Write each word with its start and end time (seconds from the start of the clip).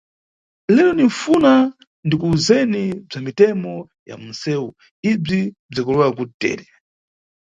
Lero 0.75 0.91
ninʼfuna 0.95 1.51
ndikuwuzeni 2.05 2.83
bza 3.07 3.19
mitemo 3.25 3.73
ya 4.09 4.15
munʼsewu, 4.21 4.69
ibzi 5.11 5.39
bzikulewa 5.69 6.07
kuti 6.17 6.33
tere. 6.41 6.65